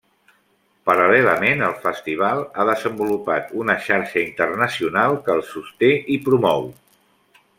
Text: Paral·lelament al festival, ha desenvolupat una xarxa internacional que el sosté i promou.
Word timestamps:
Paral·lelament 0.89 1.59
al 1.65 1.75
festival, 1.83 2.41
ha 2.55 2.65
desenvolupat 2.69 3.53
una 3.65 3.75
xarxa 3.89 4.19
internacional 4.23 5.19
que 5.27 5.35
el 5.39 5.47
sosté 5.53 5.91
i 6.17 6.21
promou. 6.31 6.69